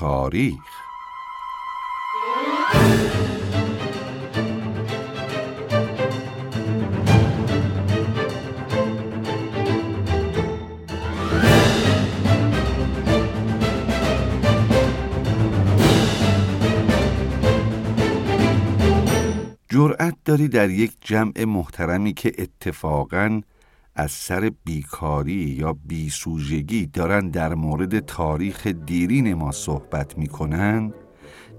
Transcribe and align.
تاریخ. 0.00 0.54
جرأت 19.68 20.14
داری 20.24 20.48
در 20.48 20.70
یک 20.70 20.92
جمع 21.00 21.44
محترمی 21.44 22.12
که 22.12 22.32
اتفاقاً 22.38 23.40
از 23.94 24.10
سر 24.10 24.50
بیکاری 24.64 25.32
یا 25.32 25.72
بیسوژگی 25.72 26.86
دارن 26.86 27.28
در 27.28 27.54
مورد 27.54 27.98
تاریخ 27.98 28.66
دیرین 28.66 29.34
ما 29.34 29.52
صحبت 29.52 30.18
می‌کنن 30.18 30.92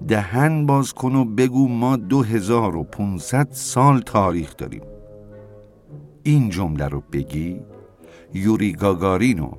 دهن 0.07 0.65
باز 0.65 0.93
کن 0.93 1.15
و 1.15 1.25
بگو 1.25 1.67
ما 1.67 1.95
دو 1.95 2.23
هزار 2.23 2.75
و 2.75 2.83
پونصد 2.83 3.47
سال 3.51 4.01
تاریخ 4.01 4.57
داریم. 4.57 4.83
این 6.23 6.49
جمله 6.49 6.87
رو 6.87 7.03
بگی 7.11 7.61
یوری 8.33 8.73
گاگارین 8.73 9.39
و 9.39 9.51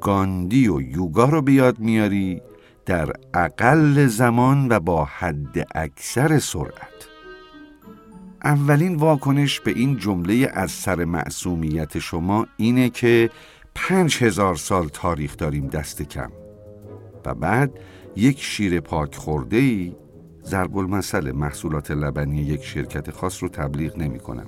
گاندی 0.00 0.68
و 0.68 0.80
یوگا 0.80 1.24
رو 1.24 1.42
بیاد 1.42 1.78
میاری 1.78 2.40
در 2.86 3.12
اقل 3.34 4.06
زمان 4.06 4.68
و 4.70 4.80
با 4.80 5.04
حد 5.04 5.66
اکثر 5.74 6.38
سرعت. 6.38 7.15
اولین 8.46 8.96
واکنش 8.96 9.60
به 9.60 9.70
این 9.70 9.96
جمله 9.96 10.50
از 10.54 10.70
سر 10.70 11.04
معصومیت 11.04 11.98
شما 11.98 12.46
اینه 12.56 12.90
که 12.90 13.30
پنج 13.74 14.22
هزار 14.22 14.54
سال 14.54 14.88
تاریخ 14.88 15.36
داریم 15.36 15.66
دست 15.66 16.02
کم. 16.02 16.30
و 17.24 17.34
بعد 17.34 17.70
یک 18.16 18.42
شیر 18.42 18.80
پاک 18.80 19.14
خورده 19.14 19.56
ای 19.56 19.92
ضرب 20.44 20.76
المثل 20.76 21.32
محصولات 21.32 21.90
لبنی 21.90 22.42
یک 22.42 22.64
شرکت 22.64 23.10
خاص 23.10 23.42
رو 23.42 23.48
تبلیغ 23.48 23.98
نمی 23.98 24.18
کنم. 24.18 24.46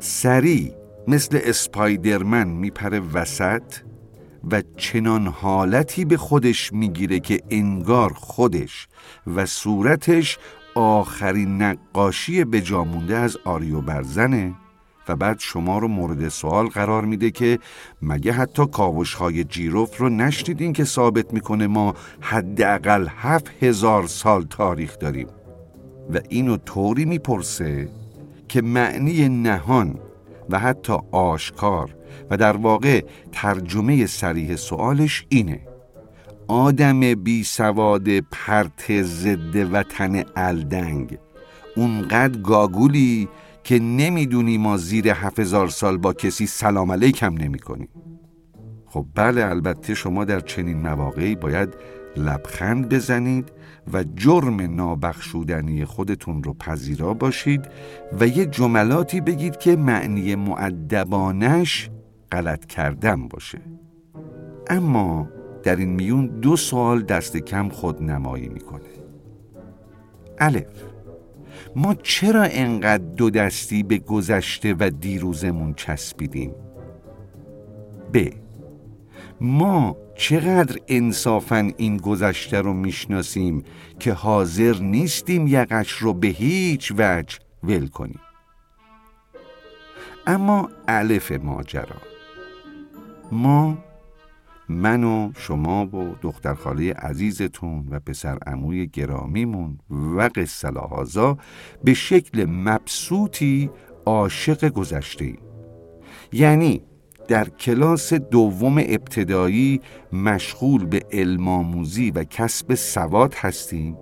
سریع 0.00 0.72
مثل 1.08 1.40
اسپایدرمن 1.44 2.48
میپره 2.48 3.00
وسط 3.00 3.62
و 4.50 4.62
چنان 4.76 5.26
حالتی 5.26 6.04
به 6.04 6.16
خودش 6.16 6.72
می‌گیره 6.72 7.20
که 7.20 7.42
انگار 7.50 8.12
خودش 8.12 8.88
و 9.26 9.46
صورتش 9.46 10.38
آخرین 10.78 11.62
نقاشی 11.62 12.44
به 12.44 12.60
جامونده 12.60 13.16
از 13.16 13.36
آریو 13.44 13.80
برزنه 13.80 14.54
و 15.08 15.16
بعد 15.16 15.38
شما 15.38 15.78
رو 15.78 15.88
مورد 15.88 16.28
سوال 16.28 16.66
قرار 16.66 17.04
میده 17.04 17.30
که 17.30 17.58
مگه 18.02 18.32
حتی 18.32 18.66
کاوش 18.66 19.14
های 19.14 19.44
جیروف 19.44 19.98
رو 19.98 20.08
نشنیدین 20.08 20.72
که 20.72 20.84
ثابت 20.84 21.32
می‌کنه 21.32 21.66
ما 21.66 21.94
حداقل 22.20 23.06
هفت 23.16 23.62
هزار 23.62 24.06
سال 24.06 24.42
تاریخ 24.42 24.98
داریم؟ 24.98 25.26
و 26.14 26.20
اینو 26.28 26.56
طوری 26.56 27.04
می‌پرسه 27.04 27.88
که 28.48 28.62
معنی 28.62 29.28
نهان 29.28 29.98
و 30.50 30.58
حتی 30.58 30.96
آشکار 31.12 31.94
و 32.30 32.36
در 32.36 32.56
واقع 32.56 33.04
ترجمه 33.32 34.06
سریح 34.06 34.56
سوالش 34.56 35.26
اینه. 35.28 35.60
آدم 36.48 37.14
بی 37.14 37.44
سواد 37.44 38.20
پرت 38.20 39.02
ضد 39.02 39.56
وطن 39.72 40.24
الدنگ 40.36 41.18
اونقدر 41.76 42.40
گاگولی 42.40 43.28
که 43.64 43.78
نمی‌دونی 43.78 44.58
ما 44.58 44.76
زیر 44.76 45.08
هزار 45.08 45.68
سال 45.68 45.96
با 45.96 46.12
کسی 46.12 46.46
سلام 46.46 46.92
علیکم 46.92 47.34
نمی 47.34 47.58
کنیم. 47.58 47.88
خب 48.86 49.06
بله 49.14 49.44
البته 49.44 49.94
شما 49.94 50.24
در 50.24 50.40
چنین 50.40 50.80
مواقعی 50.80 51.34
باید 51.34 51.74
لبخند 52.16 52.88
بزنید 52.88 53.52
و 53.92 54.04
جرم 54.16 54.74
نابخشودنی 54.76 55.84
خودتون 55.84 56.42
رو 56.42 56.54
پذیرا 56.54 57.14
باشید 57.14 57.68
و 58.20 58.26
یه 58.26 58.46
جملاتی 58.46 59.20
بگید 59.20 59.56
که 59.56 59.76
معنی 59.76 60.34
معدبانش 60.34 61.90
غلط 62.32 62.66
کردن 62.66 63.28
باشه 63.28 63.60
اما 64.70 65.28
در 65.62 65.76
این 65.76 65.88
میون 65.88 66.26
دو 66.26 66.56
سوال 66.56 67.02
دست 67.02 67.36
کم 67.36 67.68
خود 67.68 68.02
نمایی 68.02 68.48
می‌کنه. 68.48 68.88
الف 70.38 70.82
ما 71.76 71.94
چرا 71.94 72.42
انقدر 72.42 73.04
دو 73.04 73.30
دستی 73.30 73.82
به 73.82 73.98
گذشته 73.98 74.74
و 74.78 74.90
دیروزمون 75.00 75.74
چسبیدیم؟ 75.74 76.54
ب 78.14 78.28
ما 79.40 79.96
چقدر 80.14 80.76
انصافا 80.88 81.70
این 81.76 81.96
گذشته 81.96 82.60
رو 82.60 82.72
می‌شناسیم 82.72 83.64
که 83.98 84.12
حاضر 84.12 84.76
نیستیم 84.80 85.46
یقش 85.46 85.92
رو 85.92 86.14
به 86.14 86.28
هیچ 86.28 86.92
وجه 86.98 87.38
ول 87.62 87.86
کنیم. 87.86 88.20
اما 90.26 90.70
الف 90.88 91.32
ماجرا 91.32 91.96
ما 93.32 93.78
من 94.68 95.04
و 95.04 95.32
شما 95.36 95.86
و 95.86 96.14
دختر 96.22 96.54
خاله 96.54 96.92
عزیزتون 96.92 97.88
و 97.90 98.00
پسر 98.00 98.38
عموی 98.46 98.86
گرامیمون 98.86 99.78
و 99.90 100.30
قصه 100.34 100.70
به 101.84 101.94
شکل 101.94 102.44
مبسوطی 102.44 103.70
عاشق 104.06 104.68
گذشته 104.68 105.34
یعنی 106.32 106.82
در 107.28 107.48
کلاس 107.48 108.12
دوم 108.12 108.78
ابتدایی 108.78 109.80
مشغول 110.12 110.86
به 110.86 111.02
علم 111.12 111.48
آموزی 111.48 112.10
و 112.10 112.24
کسب 112.24 112.74
سواد 112.74 113.34
هستیم. 113.34 113.96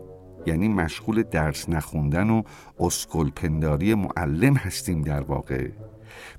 یعنی 0.46 0.68
مشغول 0.68 1.22
درس 1.22 1.68
نخوندن 1.68 2.30
و 2.30 2.42
اسکل 2.80 3.30
پنداری 3.30 3.94
معلم 3.94 4.54
هستیم 4.54 5.02
در 5.02 5.20
واقع. 5.20 5.68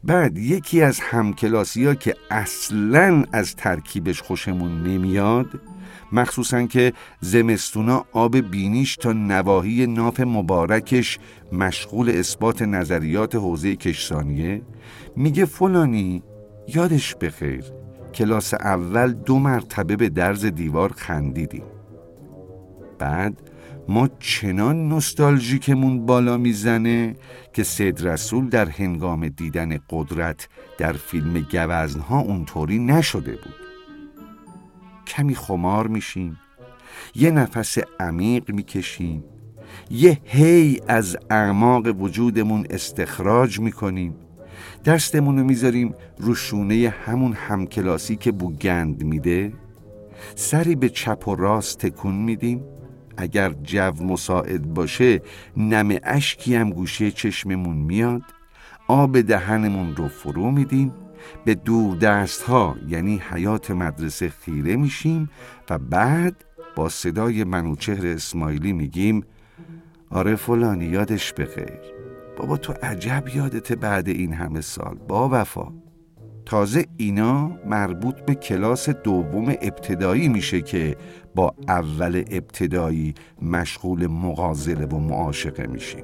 بعد 0.03 0.37
یکی 0.37 0.81
از 0.81 0.99
همکلاسی 0.99 1.85
ها 1.85 1.95
که 1.95 2.15
اصلا 2.31 3.23
از 3.31 3.55
ترکیبش 3.55 4.21
خوشمون 4.21 4.83
نمیاد 4.83 5.47
مخصوصا 6.11 6.63
که 6.63 6.93
زمستونا 7.21 8.05
آب 8.11 8.37
بینیش 8.37 8.95
تا 8.95 9.13
نواحی 9.13 9.87
ناف 9.87 10.19
مبارکش 10.19 11.19
مشغول 11.51 12.09
اثبات 12.09 12.61
نظریات 12.61 13.35
حوزه 13.35 13.75
کشسانیه 13.75 14.61
میگه 15.15 15.45
فلانی 15.45 16.23
یادش 16.67 17.15
بخیر 17.15 17.63
کلاس 18.13 18.53
اول 18.53 19.13
دو 19.13 19.39
مرتبه 19.39 19.95
به 19.95 20.09
درز 20.09 20.45
دیوار 20.45 20.93
خندیدیم. 20.93 21.63
بعد 22.99 23.46
ما 23.89 24.09
چنان 24.19 24.89
نستالژیکمون 24.89 26.05
بالا 26.05 26.37
می‌زنه 26.37 27.15
که 27.53 27.63
سید 27.63 28.07
رسول 28.07 28.49
در 28.49 28.69
هنگام 28.69 29.27
دیدن 29.27 29.79
قدرت 29.89 30.49
در 30.77 30.93
فیلم 30.93 31.45
گوزنها 31.51 32.19
اونطوری 32.19 32.79
نشده 32.79 33.31
بود. 33.31 33.55
کمی 35.07 35.35
خمار 35.35 35.87
میشیم 35.87 36.39
یه 37.15 37.31
نفس 37.31 37.77
عمیق 37.99 38.51
می‌کشیم 38.51 39.23
یه 39.89 40.21
هی 40.23 40.81
از 40.87 41.17
اعماق 41.29 42.01
وجودمون 42.01 42.65
استخراج 42.69 43.59
می‌کنیم. 43.59 44.15
دستمون 44.85 45.43
می‌ذاریم 45.43 45.95
رو 46.17 46.35
شونه 46.35 46.93
همون 47.05 47.33
همکلاسی 47.33 48.15
که 48.15 48.31
بو 48.31 48.51
گند 48.51 49.03
میده. 49.03 49.53
سری 50.35 50.75
به 50.75 50.89
چپ 50.89 51.27
و 51.27 51.35
راست 51.35 51.79
تکون 51.79 52.15
میدیم. 52.15 52.63
اگر 53.17 53.49
جو 53.49 53.91
مساعد 54.03 54.73
باشه 54.73 55.21
نم 55.57 55.97
اشکی 56.03 56.55
هم 56.55 56.69
گوشه 56.69 57.11
چشممون 57.11 57.77
میاد. 57.77 58.21
آب 58.87 59.21
دهنمون 59.21 59.95
رو 59.95 60.07
فرو 60.07 60.51
میدیم. 60.51 60.93
به 61.45 61.55
دور 61.55 61.97
دست 61.97 62.41
ها 62.41 62.75
یعنی 62.87 63.21
حیات 63.29 63.71
مدرسه 63.71 64.29
خیره 64.29 64.75
میشیم 64.75 65.29
و 65.69 65.77
بعد 65.77 66.45
با 66.75 66.89
صدای 66.89 67.43
منوچهر 67.43 68.07
اسماعیلی 68.07 68.73
میگیم 68.73 69.23
آره 70.09 70.35
فلانی 70.35 70.85
یادش 70.85 71.33
بخیر. 71.33 71.79
بابا 72.37 72.57
تو 72.57 72.73
عجب 72.73 73.23
یادت 73.35 73.73
بعد 73.73 74.07
این 74.09 74.33
همه 74.33 74.61
سال. 74.61 74.97
با 75.07 75.29
وفا. 75.31 75.67
تازه 76.47 76.85
اینا 76.97 77.51
مربوط 77.65 78.15
به 78.15 78.35
کلاس 78.35 78.89
دوم 78.89 79.49
ابتدایی 79.49 80.29
میشه 80.29 80.61
که 80.61 80.95
با 81.35 81.55
اول 81.67 82.23
ابتدایی 82.31 83.13
مشغول 83.41 84.07
مغازله 84.07 84.85
و 84.85 84.99
معاشقه 84.99 85.67
میشیم. 85.67 86.03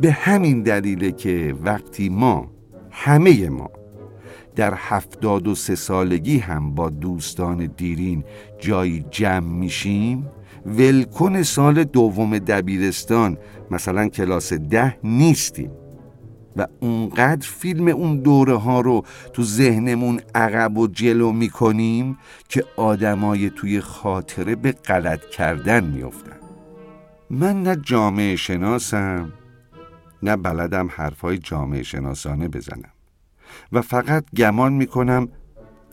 به 0.00 0.12
همین 0.12 0.62
دلیله 0.62 1.12
که 1.12 1.54
وقتی 1.62 2.08
ما 2.08 2.50
همه 2.90 3.48
ما 3.48 3.70
در 4.56 4.74
هفتاد 4.76 5.48
و 5.48 5.54
سه 5.54 5.74
سالگی 5.74 6.38
هم 6.38 6.74
با 6.74 6.90
دوستان 6.90 7.66
دیرین 7.76 8.24
جایی 8.58 9.04
جمع 9.10 9.48
میشیم 9.58 10.30
ولکن 10.66 11.42
سال 11.42 11.84
دوم 11.84 12.38
دبیرستان 12.38 13.38
مثلا 13.70 14.08
کلاس 14.08 14.52
ده 14.52 14.98
نیستیم. 15.04 15.81
و 16.56 16.66
اونقدر 16.80 17.48
فیلم 17.48 17.88
اون 17.88 18.18
دوره 18.18 18.56
ها 18.56 18.80
رو 18.80 19.04
تو 19.32 19.42
ذهنمون 19.42 20.20
عقب 20.34 20.78
و 20.78 20.86
جلو 20.86 21.32
می‌کنیم 21.32 22.18
که 22.48 22.64
آدمای 22.76 23.50
توی 23.50 23.80
خاطره 23.80 24.54
به 24.54 24.72
غلط 24.72 25.24
کردن 25.24 25.84
میافتن. 25.84 26.36
من 27.30 27.62
نه 27.62 27.76
جامعه 27.76 28.36
شناسم 28.36 29.32
نه 30.22 30.36
بلدم 30.36 30.88
حرفای 30.92 31.38
جامعه 31.38 31.82
شناسانه 31.82 32.48
بزنم. 32.48 32.92
و 33.72 33.82
فقط 33.82 34.24
گمان 34.36 34.72
می‌کنم 34.72 35.28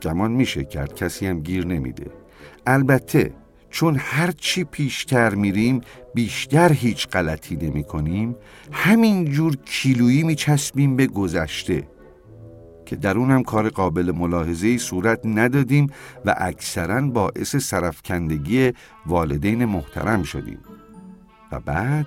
گمان 0.02 0.30
میشه 0.30 0.64
کرد 0.64 0.94
کسی 0.94 1.26
هم 1.26 1.40
گیر 1.40 1.66
نمیده. 1.66 2.10
البته 2.66 3.32
چون 3.70 3.96
هر 3.98 4.30
چی 4.30 4.64
پیشتر 4.64 5.34
میریم 5.34 5.80
بیشتر 6.14 6.72
هیچ 6.72 7.08
غلطی 7.08 7.56
نمی 7.56 7.84
کنیم. 7.84 8.36
همین 8.72 9.24
جور 9.24 9.56
کیلویی 9.56 10.22
میچسبیم 10.22 10.96
به 10.96 11.06
گذشته 11.06 11.88
که 12.86 12.96
در 12.96 13.18
اون 13.18 13.30
هم 13.30 13.42
کار 13.42 13.68
قابل 13.68 14.12
ملاحظه 14.16 14.78
صورت 14.78 15.20
ندادیم 15.24 15.86
و 16.24 16.34
اکثرا 16.38 17.00
باعث 17.00 17.56
سرفکندگی 17.56 18.72
والدین 19.06 19.64
محترم 19.64 20.22
شدیم. 20.22 20.58
و 21.52 21.60
بعد 21.60 22.06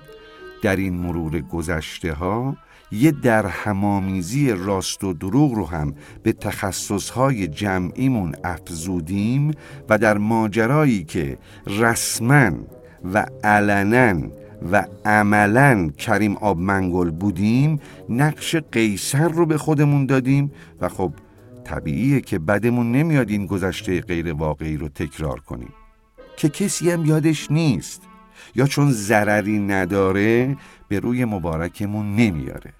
در 0.62 0.76
این 0.76 0.94
مرور 0.94 1.40
گذشته 1.40 2.12
ها 2.12 2.56
یه 2.94 3.10
در 3.10 3.46
همامیزی 3.46 4.50
راست 4.50 5.04
و 5.04 5.12
دروغ 5.12 5.52
رو 5.52 5.66
هم 5.66 5.94
به 6.22 6.32
تخصصهای 6.32 7.46
جمعیمون 7.48 8.34
افزودیم 8.44 9.50
و 9.88 9.98
در 9.98 10.18
ماجرایی 10.18 11.04
که 11.04 11.38
رسما 11.66 12.50
و 13.14 13.26
علنا 13.44 14.28
و 14.72 14.86
عملا 15.04 15.90
کریم 15.98 16.36
آب 16.36 16.58
منگل 16.58 17.10
بودیم 17.10 17.80
نقش 18.08 18.56
قیصر 18.56 19.28
رو 19.28 19.46
به 19.46 19.58
خودمون 19.58 20.06
دادیم 20.06 20.52
و 20.80 20.88
خب 20.88 21.12
طبیعیه 21.64 22.20
که 22.20 22.38
بدمون 22.38 22.92
نمیاد 22.92 23.30
این 23.30 23.46
گذشته 23.46 24.00
غیر 24.00 24.32
واقعی 24.32 24.76
رو 24.76 24.88
تکرار 24.88 25.40
کنیم. 25.40 25.74
که 26.36 26.48
کسی 26.48 26.90
هم 26.90 27.04
یادش 27.04 27.50
نیست 27.50 28.02
یا 28.54 28.66
چون 28.66 28.90
ضرری 28.92 29.58
نداره 29.58 30.56
به 30.88 30.98
روی 30.98 31.24
مبارکمون 31.24 32.16
نمیاره. 32.16 32.72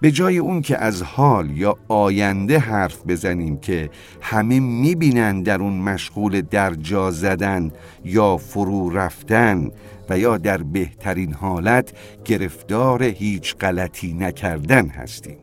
به 0.00 0.10
جای 0.10 0.38
اون 0.38 0.62
که 0.62 0.78
از 0.78 1.02
حال 1.02 1.50
یا 1.50 1.76
آینده 1.88 2.58
حرف 2.58 3.06
بزنیم 3.06 3.56
که 3.56 3.90
همه 4.20 4.60
می‌بینن 4.60 5.42
در 5.42 5.60
اون 5.60 5.72
مشغول 5.72 6.40
در 6.40 6.74
جا 6.74 7.10
زدن 7.10 7.72
یا 8.04 8.36
فرو 8.36 8.90
رفتن 8.90 9.70
و 10.10 10.18
یا 10.18 10.38
در 10.38 10.62
بهترین 10.62 11.32
حالت 11.32 11.92
گرفتار 12.24 13.02
هیچ 13.02 13.56
غلطی 13.56 14.12
نکردن 14.12 14.88
هستیم. 14.88 15.36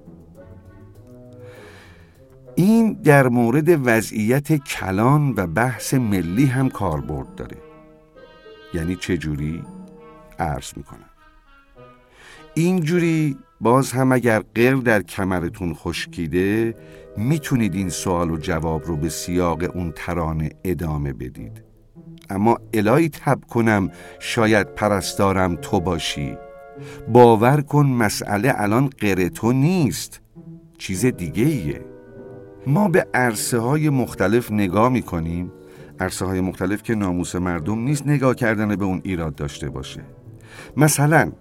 این 2.55 2.93
در 2.93 3.27
مورد 3.27 3.87
وضعیت 3.87 4.55
کلان 4.55 5.33
و 5.37 5.47
بحث 5.47 5.93
ملی 5.93 6.45
هم 6.45 6.69
کاربرد 6.69 7.35
داره. 7.35 7.57
یعنی 8.73 8.95
چه 8.95 9.17
جوری 9.17 9.63
عرض 10.39 10.71
می‌کنم. 10.77 11.09
اینجوری 12.53 13.37
باز 13.61 13.91
هم 13.91 14.11
اگر 14.11 14.43
غیر 14.55 14.75
در 14.75 15.01
کمرتون 15.01 15.73
خشکیده 15.73 16.75
می‌تونید 17.17 17.75
این 17.75 17.89
سوال 17.89 18.31
و 18.31 18.37
جواب 18.37 18.85
رو 18.85 18.97
به 18.97 19.09
سیاق 19.09 19.75
اون 19.75 19.93
ترانه 19.95 20.49
ادامه 20.63 21.13
بدید. 21.13 21.63
اما 22.29 22.57
الهی 22.73 23.09
تب 23.09 23.39
کنم 23.49 23.89
شاید 24.19 24.75
پرستارم 24.75 25.55
تو 25.55 25.79
باشی. 25.79 26.37
باور 27.07 27.61
کن 27.61 27.85
مسئله 27.85 28.53
الان 28.55 28.87
غیر 28.87 29.27
تو 29.27 29.51
نیست. 29.51 30.21
چیز 30.77 31.05
دیگه 31.05 31.43
ایه. 31.43 31.81
ما 32.67 32.87
به 32.87 33.07
عرصه 33.13 33.57
های 33.57 33.89
مختلف 33.89 34.51
نگاه 34.51 34.89
می‌کنیم. 34.89 35.51
عرصه 35.99 36.25
های 36.25 36.41
مختلف 36.41 36.83
که 36.83 36.95
ناموس 36.95 37.35
مردم 37.35 37.79
نیست 37.79 38.07
نگاه 38.07 38.35
کردن 38.35 38.75
به 38.75 38.85
اون 38.85 39.01
ایراد 39.03 39.35
داشته 39.35 39.69
باشه. 39.69 40.01
مثلا 40.77 41.31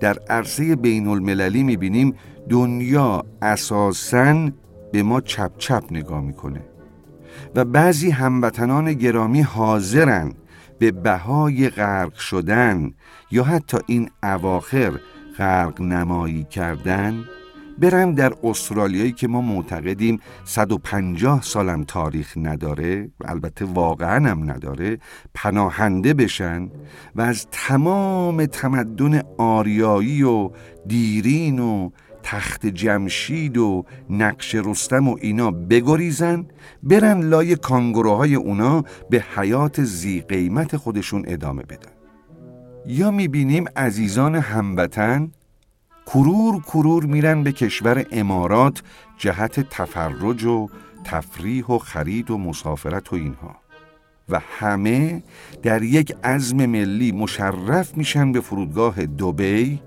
در 0.00 0.18
عرصه 0.30 0.76
بین 0.76 1.08
المللی 1.08 1.62
می‌بینیم 1.62 2.14
دنیا 2.48 3.24
اساساً 3.42 4.50
به 4.92 5.02
ما 5.02 5.20
چپ 5.20 5.50
چپ 5.58 5.84
نگاه 5.90 6.20
می‌کنه 6.20 6.60
و 7.54 7.64
بعضی 7.64 8.10
هموطنان 8.10 8.92
گرامی 8.92 9.40
حاضرن 9.40 10.32
به 10.78 10.90
بهای 10.90 11.68
غرق 11.68 12.14
شدن 12.14 12.92
یا 13.30 13.44
حتی 13.44 13.78
این 13.86 14.10
اواخر 14.22 14.92
غرق 15.38 15.80
نمایی 15.80 16.44
کردن 16.44 17.24
برن 17.80 18.12
در 18.12 18.32
استرالیایی 18.44 19.12
که 19.12 19.28
ما 19.28 19.40
معتقدیم 19.40 20.20
150 20.44 21.42
سالم 21.42 21.84
تاریخ 21.84 22.32
نداره 22.36 23.10
و 23.20 23.24
البته 23.30 23.64
واقعا 23.64 24.30
هم 24.30 24.50
نداره 24.50 24.98
پناهنده 25.34 26.14
بشن 26.14 26.70
و 27.16 27.20
از 27.20 27.46
تمام 27.50 28.46
تمدن 28.46 29.22
آریایی 29.38 30.22
و 30.22 30.50
دیرین 30.86 31.58
و 31.58 31.90
تخت 32.22 32.66
جمشید 32.66 33.58
و 33.58 33.84
نقش 34.10 34.54
رستم 34.54 35.08
و 35.08 35.16
اینا 35.20 35.50
بگریزن 35.50 36.46
برن 36.82 37.20
لای 37.20 37.56
کانگوروهای 37.56 38.34
اونا 38.34 38.84
به 39.10 39.24
حیات 39.36 39.82
زی 39.82 40.20
قیمت 40.20 40.76
خودشون 40.76 41.24
ادامه 41.26 41.62
بدن. 41.62 41.92
یا 42.86 43.10
می‌بینیم 43.10 43.64
عزیزان 43.76 44.34
هموطن 44.34 45.30
کرور 46.14 46.62
کرور 46.62 47.04
میرن 47.04 47.42
به 47.42 47.52
کشور 47.52 48.06
امارات 48.12 48.82
جهت 49.18 49.60
تفرج 49.60 50.44
و 50.44 50.68
تفریح 51.04 51.66
و 51.66 51.78
خرید 51.78 52.30
و 52.30 52.38
مسافرت 52.38 53.12
و 53.12 53.16
اینها. 53.16 53.56
و 54.28 54.40
همه 54.58 55.22
در 55.62 55.82
یک 55.82 56.14
عزم 56.24 56.66
ملی 56.66 57.12
مشرف 57.12 57.96
میشن 57.96 58.32
به 58.32 58.40
فرودگاه 58.40 59.06
دوبی 59.06 59.80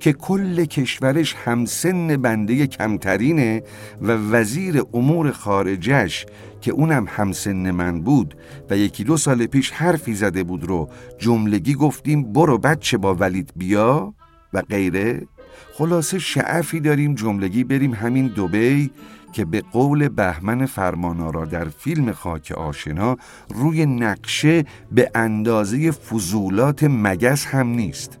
که 0.00 0.12
کل 0.12 0.64
کشورش 0.64 1.34
همسن 1.34 2.16
بنده 2.16 2.66
کمترینه 2.66 3.62
و 4.02 4.12
وزیر 4.12 4.82
امور 4.94 5.30
خارجش 5.30 6.26
که 6.60 6.72
اونم 6.72 7.06
همسن 7.08 7.70
من 7.70 8.00
بود 8.00 8.36
و 8.70 8.76
یکی 8.76 9.04
دو 9.04 9.16
سال 9.16 9.46
پیش 9.46 9.70
حرفی 9.70 10.14
زده 10.14 10.42
بود 10.42 10.64
رو 10.64 10.88
جملگی 11.18 11.74
گفتیم 11.74 12.32
برو 12.32 12.58
بچه 12.58 12.98
با 12.98 13.14
ولید 13.14 13.52
بیا 13.56 14.14
و 14.52 14.62
غیره. 14.62 15.26
خلاصه 15.72 16.18
شعفی 16.18 16.80
داریم 16.80 17.14
جملگی 17.14 17.64
بریم 17.64 17.94
همین 17.94 18.26
دوبی 18.26 18.90
که 19.32 19.44
به 19.44 19.62
قول 19.72 20.08
بهمن 20.08 20.66
فرمانارا 20.66 21.44
در 21.44 21.64
فیلم 21.68 22.12
خاک 22.12 22.52
آشنا 22.52 23.16
روی 23.54 23.86
نقشه 23.86 24.64
به 24.92 25.10
اندازه 25.14 25.90
فضولات 25.90 26.84
مگس 26.84 27.46
هم 27.46 27.68
نیست. 27.68 28.18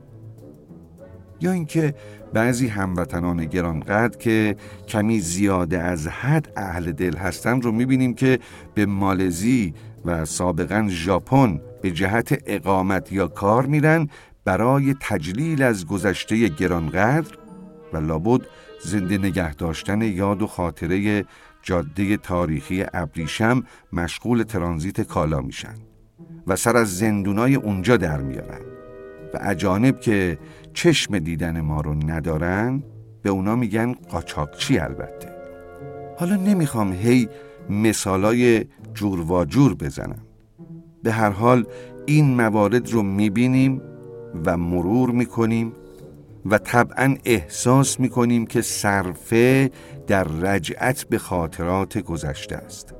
یا 1.40 1.52
اینکه 1.52 1.94
بعضی 2.32 2.68
هموطنان 2.68 3.44
گرانقدر 3.44 4.18
که 4.18 4.56
کمی 4.88 5.20
زیاده 5.20 5.78
از 5.78 6.06
حد 6.06 6.52
اهل 6.56 6.92
دل 6.92 7.16
هستن 7.16 7.60
رو 7.60 7.72
می‌بینیم 7.72 8.14
که 8.14 8.38
به 8.74 8.86
مالزی 8.86 9.74
و 10.04 10.24
سابقا 10.24 10.86
ژاپن 10.88 11.60
به 11.82 11.90
جهت 11.90 12.42
اقامت 12.46 13.12
یا 13.12 13.28
کار 13.28 13.66
میرن 13.66 14.08
برای 14.44 14.94
تجلیل 15.00 15.62
از 15.62 15.86
گذشته 15.86 16.48
گرانقدر 16.48 17.36
و 17.92 17.96
لابد 17.96 18.40
زنده 18.84 19.18
نگه 19.18 19.54
داشتن 19.54 20.02
یاد 20.02 20.42
و 20.42 20.46
خاطره 20.46 21.24
جاده 21.62 22.16
تاریخی 22.16 22.84
ابریشم 22.94 23.62
مشغول 23.92 24.42
ترانزیت 24.42 25.00
کالا 25.00 25.40
میشن 25.40 25.74
و 26.46 26.56
سر 26.56 26.76
از 26.76 26.98
زندونای 26.98 27.54
اونجا 27.54 27.96
در 27.96 28.20
میارن 28.20 28.60
و 29.34 29.38
اجانب 29.40 30.00
که 30.00 30.38
چشم 30.74 31.18
دیدن 31.18 31.60
ما 31.60 31.80
رو 31.80 31.94
ندارن 31.94 32.82
به 33.22 33.30
اونا 33.30 33.56
میگن 33.56 33.92
قاچاقچی 33.92 34.78
البته. 34.78 35.30
حالا 36.18 36.36
نمی‌خوام 36.36 36.92
هی 36.92 37.28
مثالای 37.70 38.64
جور 38.94 39.32
و 39.32 39.44
جور 39.44 39.74
بزنم. 39.74 40.22
به 41.02 41.12
هر 41.12 41.30
حال 41.30 41.66
این 42.06 42.34
موارد 42.34 42.90
رو 42.90 43.02
می‌بینیم 43.02 43.82
و 44.44 44.56
مرور 44.56 45.10
می‌کنیم 45.10 45.72
و 46.46 46.58
طبعا 46.58 47.16
احساس 47.24 48.00
می‌کنیم 48.00 48.46
که 48.46 48.62
صرفه 48.62 49.70
در 50.06 50.24
رجعت 50.24 51.04
به 51.04 51.18
خاطرات 51.18 51.98
گذشته 51.98 52.56
است. 52.56 52.94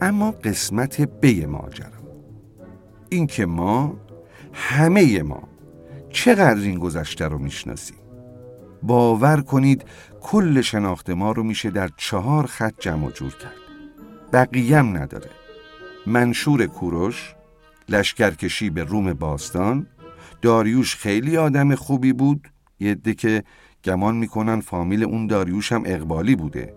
اما 0.00 0.30
قسمت 0.30 1.00
بی 1.00 1.46
ماجرا. 1.46 2.00
این 3.08 3.26
که 3.26 3.46
ما 3.46 3.96
همه 4.52 5.22
ما 5.22 5.48
چقدر 6.10 6.60
این 6.60 6.78
گذشته 6.78 7.28
رو 7.28 7.38
می‌شناسیم. 7.38 7.96
باور 8.82 9.40
کنید 9.40 9.84
کل 10.20 10.60
شناخت 10.60 11.10
ما 11.10 11.32
رو 11.32 11.42
میشه 11.42 11.70
در 11.70 11.90
چهار 11.96 12.46
خط 12.46 12.74
جمع 12.80 13.10
جور 13.10 13.34
کرد. 13.34 13.52
بقیم 14.32 14.96
نداره. 14.96 15.30
منشور 16.06 16.66
کوروش 16.66 17.34
لشکرکشی 17.88 18.70
به 18.70 18.84
روم 18.84 19.12
باستان 19.12 19.86
داریوش 20.42 20.96
خیلی 20.96 21.36
آدم 21.36 21.74
خوبی 21.74 22.12
بود. 22.12 22.48
یه 22.80 22.94
که 23.18 23.42
گمان 23.84 24.16
می‌کنن 24.16 24.60
فامیل 24.60 25.04
اون 25.04 25.26
داریوش 25.26 25.72
هم 25.72 25.82
اقبالی 25.86 26.36
بوده. 26.36 26.74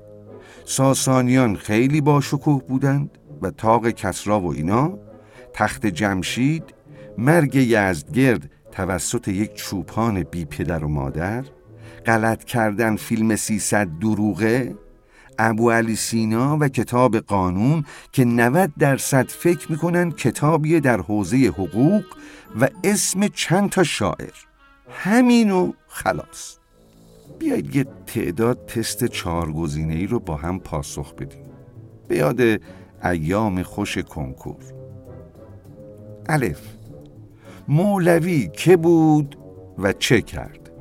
ساسانیان 0.65 1.55
خیلی 1.55 2.01
با 2.01 2.22
شکوه 2.22 2.63
بودند 2.67 3.17
و 3.41 3.51
تاق 3.51 3.89
کسرا 3.89 4.39
و 4.39 4.53
اینا. 4.53 5.00
تخت 5.53 5.86
جمشید 5.86 6.63
مرگ 7.17 7.55
یزدگرد 7.55 8.51
توسط 8.72 9.27
یک 9.27 9.53
چوپان 9.53 10.24
بی 10.24 10.46
پدر 10.46 10.84
و 10.84 10.88
مادر. 10.88 11.46
غلط 12.05 12.43
کردن 12.43 12.96
فیلم 12.96 13.36
سیصد 13.36 13.88
دروغه. 14.01 14.75
ابو 15.39 15.71
علی 15.71 15.95
سینا 15.95 16.57
و 16.59 16.67
کتاب 16.67 17.17
قانون 17.17 17.85
که 18.11 18.25
90 18.25 18.71
درصد 18.79 19.27
فکر 19.29 19.71
می‌کنن 19.71 20.11
کتابیه 20.11 20.79
در 20.79 21.01
حوزه 21.01 21.37
حقوق 21.37 22.03
و 22.59 22.69
اسم 22.83 23.27
چند 23.27 23.69
تا 23.69 23.83
شاعر. 23.83 24.33
همینو 24.89 25.71
خلاص. 25.87 26.57
بیایید 27.39 27.75
یه 27.75 27.85
تعداد 28.05 28.65
تست 28.65 29.05
چهارگزینه 29.05 29.93
ای 29.93 30.07
رو 30.07 30.19
با 30.19 30.35
هم 30.35 30.59
پاسخ 30.59 31.13
بدیم. 31.13 31.43
به 32.07 32.17
یاد 32.17 32.41
ایام 33.03 33.63
خوش 33.63 33.97
کنکور. 33.97 34.63
الف. 36.29 36.61
مولوی 37.67 38.49
که 38.53 38.77
بود 38.77 39.37
و 39.77 39.93
چه 39.93 40.21
کرد؟ 40.21 40.71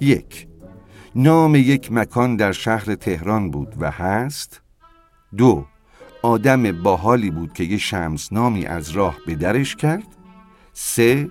یک. 0.00 0.47
نام 1.20 1.54
یک 1.54 1.92
مکان 1.92 2.36
در 2.36 2.52
شهر 2.52 2.94
تهران 2.94 3.50
بود 3.50 3.74
و 3.80 3.90
هست 3.90 4.62
دو 5.36 5.64
آدم 6.22 6.82
باحالی 6.82 7.30
بود 7.30 7.52
که 7.52 7.64
یه 7.64 7.78
شمس 7.78 8.32
نامی 8.32 8.66
از 8.66 8.90
راه 8.90 9.16
به 9.26 9.34
درش 9.34 9.76
کرد. 9.76 10.06
سه 10.72 11.28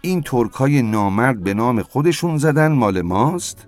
این 0.00 0.22
ترکای 0.22 0.82
نامرد 0.82 1.42
به 1.42 1.54
نام 1.54 1.82
خودشون 1.82 2.38
زدن 2.38 2.72
مال 2.72 3.02
ماست. 3.02 3.66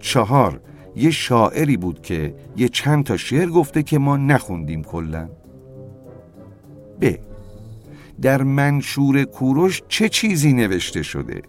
چهار 0.00 0.60
یه 0.96 1.10
شاعری 1.10 1.76
بود 1.76 2.02
که 2.02 2.34
یه 2.56 2.68
چند 2.68 3.04
تا 3.04 3.16
شعر 3.16 3.48
گفته 3.48 3.82
که 3.82 3.98
ما 3.98 4.16
نخوندیم 4.16 4.84
کلا. 4.84 5.28
ب 7.00 7.14
در 8.20 8.42
منشور 8.42 9.24
کوروش 9.24 9.82
چه 9.88 10.08
چیزی 10.08 10.52
نوشته 10.52 11.02
شده؟ 11.02 11.42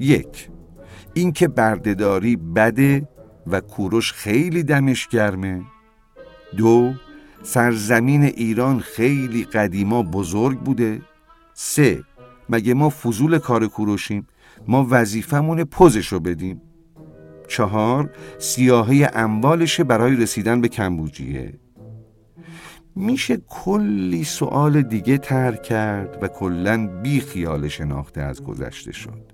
یک 0.00 0.53
اینکه 1.14 1.48
بردهداری 1.48 2.36
بده 2.36 3.08
و 3.46 3.60
کوروش 3.60 4.12
خیلی 4.12 4.62
دمش 4.62 5.08
گرمه. 5.08 5.62
دو 6.56 6.94
سرزمین 7.42 8.22
ایران 8.22 8.80
خیلی 8.80 9.44
قدیما 9.44 10.02
بزرگ 10.02 10.58
بوده. 10.58 11.02
سه 11.54 12.04
مگه 12.48 12.74
ما 12.74 12.90
فضول 12.90 13.38
کار 13.38 13.66
کوروشیم 13.66 14.26
ما 14.68 14.86
وظیفمون 14.90 15.64
پوزشو 15.64 16.20
بدیم. 16.20 16.60
چهار 17.48 18.10
سیاهی 18.38 19.04
اموالشه 19.04 19.84
برای 19.84 20.16
رسیدن 20.16 20.60
به 20.60 20.68
کمبوجیه. 20.68 21.58
میشه 22.96 23.36
کلی 23.36 24.24
سوال 24.24 24.82
دیگه 24.82 25.18
تر 25.18 25.52
کرد 25.52 26.18
و 26.22 26.28
کلا 26.28 26.86
بی 27.02 27.20
خیال 27.20 27.68
شناخته 27.68 28.20
از 28.20 28.42
گذشته 28.42 28.92
شد. 28.92 29.32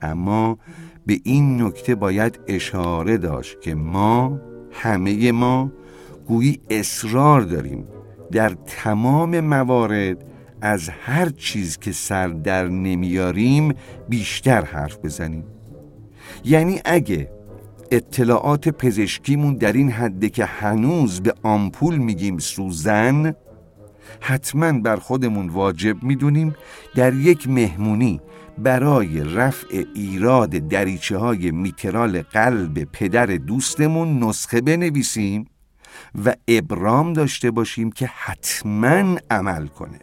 اما 0.00 0.58
به 1.06 1.20
این 1.24 1.62
نکته 1.62 1.94
باید 1.94 2.40
اشاره 2.48 3.16
داشت 3.16 3.60
که 3.60 3.74
ما 3.74 4.40
همه 4.72 5.32
ما 5.32 5.72
گویی 6.26 6.60
اصرار 6.70 7.40
داریم 7.40 7.84
در 8.32 8.56
تمام 8.66 9.40
موارد 9.40 10.24
از 10.60 10.88
هر 10.88 11.28
چیز 11.28 11.78
که 11.78 11.92
سر 11.92 12.28
در 12.28 12.68
نمیاریم 12.68 13.74
بیشتر 14.08 14.64
حرف 14.64 14.98
بزنیم. 14.98 15.44
یعنی 16.44 16.80
اگه 16.84 17.30
اطلاعات 17.90 18.68
پزشکیمون 18.68 19.54
در 19.54 19.72
این 19.72 19.90
حده 19.90 20.28
که 20.28 20.44
هنوز 20.44 21.20
به 21.20 21.34
آمپول 21.42 21.96
میگیم 21.96 22.38
سوزن 22.38 23.34
حتما 24.20 24.72
بر 24.72 24.96
خودمون 24.96 25.48
واجب 25.48 26.02
می‌دونیم 26.02 26.54
در 26.94 27.14
یک 27.14 27.48
مهمونی 27.48 28.20
برای 28.58 29.24
رفع 29.24 29.84
ایراد 29.94 30.50
دریچه 30.50 31.16
های 31.16 31.50
میترال 31.50 32.22
قلب 32.22 32.84
پدر 32.84 33.26
دوستمون 33.26 34.24
نسخه 34.24 34.60
بنویسیم 34.60 35.44
و 36.24 36.34
ابرام 36.48 37.12
داشته 37.12 37.50
باشیم 37.50 37.92
که 37.92 38.06
حتما 38.06 39.16
عمل 39.30 39.66
کنه. 39.66 39.98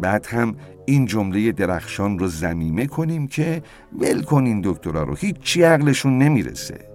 بعد 0.00 0.26
هم 0.26 0.56
این 0.86 1.06
جمله 1.06 1.52
درخشان 1.52 2.18
رو 2.18 2.26
زمیمه 2.26 2.86
کنیم 2.86 3.26
که 3.26 3.62
ول 3.98 4.22
کنین 4.22 4.60
دکترا 4.64 5.02
رو 5.02 5.14
هیچی 5.14 5.62
عقلشون 5.62 6.18
نمی‌رسه. 6.18 6.90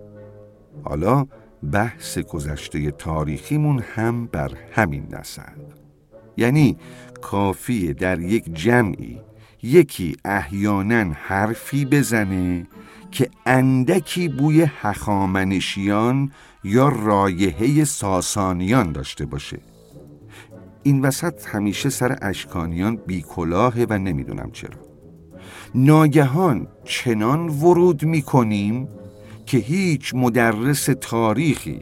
حالا 0.84 1.26
بحث 1.72 2.18
گذشته 2.18 2.92
تاریخیمون 2.92 3.84
هم 3.96 4.26
بر 4.26 4.52
همین 4.72 5.08
نسل 5.12 5.42
یعنی 6.38 6.78
کافیه 7.22 7.94
در 7.94 8.20
یک 8.20 8.54
جمعی 8.54 9.20
یکی 9.64 10.16
احیانا 10.26 11.14
حرفی 11.14 11.86
بزنه 11.86 12.68
که 13.12 13.30
اندکی 13.46 14.28
بوی 14.28 14.62
هخامنشیان 14.62 16.32
یا 16.64 16.90
رایحه 16.90 17.84
ساسانیان 17.84 18.92
داشته 18.92 19.26
باشه. 19.26 19.58
این 20.84 21.02
وسط 21.02 21.48
همیشه 21.48 21.90
سر 21.90 22.18
اشکانیان 22.22 22.96
بیکلاهه 22.96 23.86
و 23.90 23.98
نمی‌دونم 23.98 24.52
چرا. 24.52 24.80
ناگهان 25.76 26.68
چنان 26.86 27.50
ورود 27.50 28.04
می‌کنیم 28.06 28.88
که 29.46 29.58
هیچ 29.58 30.16
مدرس 30.16 30.86
تاریخی 31.02 31.82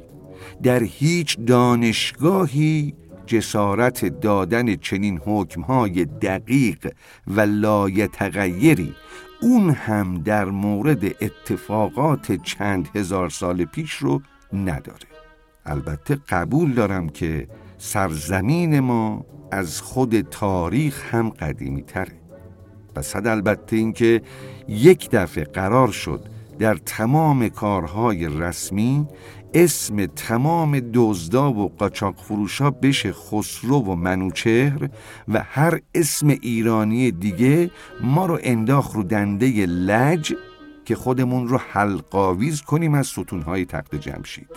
در 0.64 0.84
هیچ 0.84 1.40
دانشگاهی 1.40 2.94
جسارت 3.26 4.06
دادن 4.06 4.76
چنین 4.76 5.22
حکمهای 5.26 6.06
دقیق 6.06 6.92
و 7.28 7.42
لایتغیری 7.42 8.96
اون 9.42 9.70
هم 9.70 10.18
در 10.18 10.46
مورد 10.46 11.06
اتفاقات 11.06 12.32
چند 12.32 12.90
هزار 12.96 13.30
سال 13.30 13.66
پیش 13.66 13.94
رو 13.94 14.22
نداره. 14.54 15.08
البته 15.66 16.18
قبول 16.30 16.74
دارم 16.74 17.10
که 17.10 17.48
سرزمین 17.78 18.80
ما 18.80 19.26
از 19.52 19.82
خود 19.82 20.22
تاریخ 20.22 21.14
هم 21.16 21.30
قدیمی 21.30 21.82
تره 21.82 22.24
و 22.96 23.02
صد 23.02 23.28
البته 23.28 23.76
اینکه 23.76 24.22
یک 24.68 25.10
دفعه 25.10 25.44
قرار 25.44 25.92
شد 25.92 26.26
در 26.60 26.76
تمام 26.76 27.50
کارهای 27.50 28.28
رسمی 28.28 29.08
اسم 29.54 30.06
تمام 30.06 30.80
دزدا 30.94 31.52
و 31.52 31.70
قاچاق 31.78 32.16
فروشا 32.18 32.70
بشه 32.70 33.14
خسرو 33.14 33.80
و 33.80 33.96
منوچهر 33.96 34.90
و 35.28 35.44
هر 35.44 35.80
اسم 35.96 36.28
ایرانی 36.28 37.12
دیگه 37.12 37.72
ما 38.02 38.26
رو 38.26 38.40
انداخ 38.44 38.92
رو 38.92 39.04
دنده 39.04 39.66
لج 39.66 40.34
که 40.86 40.96
خودمون 40.96 41.48
رو 41.48 41.58
حلقاویز 41.58 42.62
کنیم 42.62 42.94
از 42.94 43.08
ستونهای 43.08 43.66
تخت 43.66 43.96
جمشید. 43.96 44.50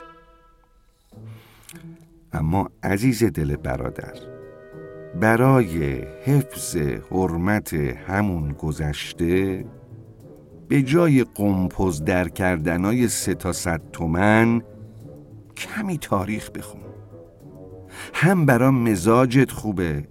اما 2.32 2.70
عزیز 2.82 3.24
دل 3.24 3.56
برادر 3.56 4.14
برای 5.20 6.04
حفظ 6.24 6.76
حرمت 7.10 7.74
همون 7.74 8.52
گذشته 8.52 9.64
به 10.68 10.82
جای 10.82 11.24
قمپز 11.24 12.04
در 12.04 12.28
کردنای 12.28 13.08
سه 13.08 13.34
تا 13.34 13.52
صد 13.52 13.80
تومن 13.92 14.62
کمی 15.56 15.98
تاریخ 15.98 16.50
بخون 16.50 16.80
هم 18.14 18.46
برا 18.46 18.70
مزاجت 18.70 19.50
خوبه 19.50 20.08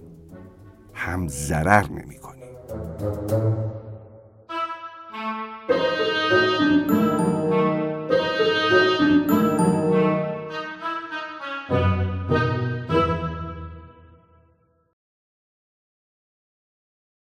هم 0.93 1.27
ضرر 1.27 1.89
نمی 1.89 2.15
کنی. 2.17 2.41